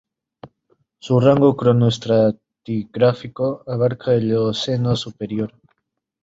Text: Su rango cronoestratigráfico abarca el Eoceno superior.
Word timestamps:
Su 0.97 1.19
rango 1.19 1.55
cronoestratigráfico 1.55 3.61
abarca 3.67 4.15
el 4.15 4.31
Eoceno 4.31 4.95
superior. 4.95 5.53